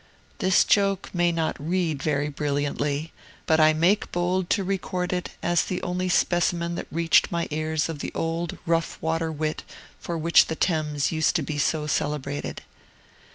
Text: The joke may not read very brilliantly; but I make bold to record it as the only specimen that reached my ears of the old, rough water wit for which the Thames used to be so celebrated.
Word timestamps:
The 0.39 0.65
joke 0.67 1.11
may 1.13 1.31
not 1.31 1.57
read 1.63 2.01
very 2.01 2.27
brilliantly; 2.27 3.11
but 3.45 3.59
I 3.59 3.71
make 3.71 4.11
bold 4.11 4.49
to 4.49 4.63
record 4.63 5.13
it 5.13 5.29
as 5.43 5.63
the 5.63 5.79
only 5.83 6.09
specimen 6.09 6.73
that 6.73 6.87
reached 6.91 7.31
my 7.31 7.47
ears 7.51 7.87
of 7.87 7.99
the 7.99 8.11
old, 8.15 8.57
rough 8.65 8.97
water 8.99 9.31
wit 9.31 9.61
for 9.99 10.17
which 10.17 10.47
the 10.47 10.55
Thames 10.55 11.11
used 11.11 11.35
to 11.35 11.43
be 11.43 11.59
so 11.59 11.85
celebrated. 11.85 12.63